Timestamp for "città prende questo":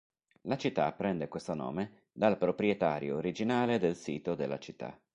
0.57-1.53